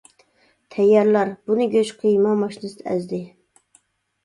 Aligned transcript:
تەييارلار: 0.75 1.35
بۇنى 1.51 1.69
گۆش 1.77 1.93
قىيما 2.01 2.33
ماشىنىسىدا 2.41 2.91
ئەزدى. 2.91 3.23